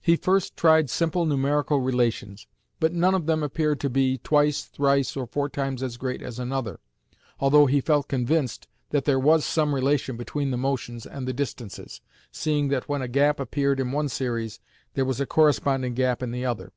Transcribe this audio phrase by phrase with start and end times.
[0.00, 2.46] He first tried simple numerical relations,
[2.78, 6.38] but none of them appeared to be twice, thrice, or four times as great as
[6.38, 6.78] another,
[7.40, 12.00] although he felt convinced that there was some relation between the motions and the distances,
[12.30, 14.60] seeing that when a gap appeared in one series,
[14.92, 16.72] there was a corresponding gap in the other.